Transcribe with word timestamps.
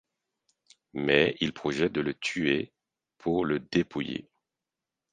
Mais 0.93 1.37
ils 1.41 1.53
projettent 1.53 1.91
de 1.91 2.01
le 2.01 2.15
tuer 2.15 2.73
pour 3.19 3.45
le 3.45 3.59
dépouiller. 3.59 4.31